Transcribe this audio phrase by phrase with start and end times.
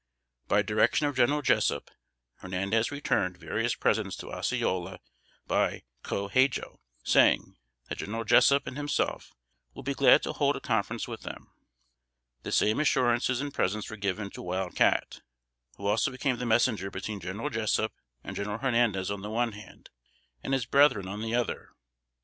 [0.47, 1.91] By direction of General Jessup,
[2.37, 4.99] Hernandez returned various presents to Osceola
[5.45, 7.55] by Co Hadjo, saying,
[7.87, 9.31] that General Jessup and himself
[9.75, 11.51] would be glad to hold a conference with them.
[12.41, 15.21] The same assurances and presents were given to Wild Cat,
[15.77, 17.93] who also became the messenger between General Jessup
[18.23, 19.91] and General Hernandez on the one hand,
[20.43, 21.69] and his brethren on the other.